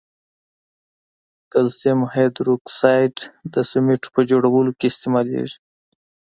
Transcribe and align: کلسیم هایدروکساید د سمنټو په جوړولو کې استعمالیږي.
کلسیم 1.51 1.99
هایدروکساید 2.11 3.15
د 3.53 3.55
سمنټو 3.71 4.09
په 4.15 4.21
جوړولو 4.29 4.71
کې 4.79 4.85
استعمالیږي. 4.89 5.57